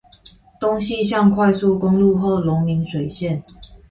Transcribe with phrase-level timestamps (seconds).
[0.59, 3.43] 東西向快速公路後龍汶水線